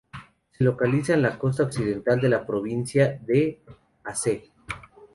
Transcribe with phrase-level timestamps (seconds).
[0.49, 3.61] Se localiza en la costa occidental de la provincia de
[4.03, 4.51] Aceh.